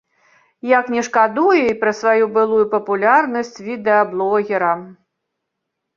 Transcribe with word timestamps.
Як 0.69 0.85
не 0.93 1.01
шкадуе 1.07 1.59
і 1.73 1.75
пра 1.83 1.91
сваю 1.99 2.25
былую 2.37 2.63
папулярнасць 2.73 3.55
відэаблогера. 3.69 4.73